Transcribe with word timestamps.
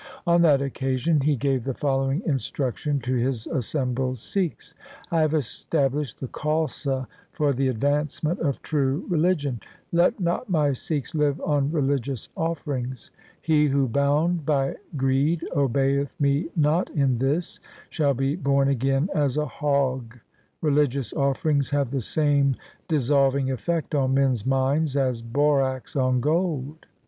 On 0.25 0.41
that 0.41 0.63
occasion 0.63 1.21
he 1.21 1.35
gave 1.35 1.63
the 1.63 1.75
following 1.75 2.23
instruction 2.25 2.99
to 3.01 3.13
his 3.17 3.45
assembled 3.45 4.17
Sikhs 4.17 4.73
—'I 5.11 5.19
have 5.21 5.35
established 5.35 6.19
the 6.19 6.27
Khalsa 6.27 7.05
for 7.31 7.53
the 7.53 7.67
advancement 7.67 8.39
152 8.39 8.41
THE 8.41 8.49
SIKH 8.49 8.81
RELIGION 8.81 8.99
of 9.03 9.09
true 9.11 9.15
religion. 9.15 9.59
Let 9.91 10.19
not 10.19 10.49
my 10.49 10.73
Sikhs 10.73 11.13
live 11.13 11.39
on 11.41 11.71
religious 11.71 12.29
offerings. 12.35 13.11
He 13.39 13.67
who 13.67 13.87
bound 13.87 14.43
by 14.43 14.77
greed 14.97 15.45
obeyeth 15.55 16.19
me 16.19 16.47
not 16.55 16.89
in 16.89 17.19
this, 17.19 17.59
shall 17.91 18.15
be 18.15 18.35
born 18.35 18.69
again 18.69 19.07
as 19.13 19.37
a 19.37 19.45
hog. 19.45 20.17
Religious 20.63 21.13
offerings 21.13 21.69
have 21.69 21.91
the 21.91 22.01
same 22.01 22.55
dissolving 22.87 23.51
effect 23.51 23.93
on 23.93 24.15
men's 24.15 24.47
minds 24.47 24.97
as 24.97 25.21
borax 25.21 25.95
on 25.95 26.21
gold.' 26.21 26.87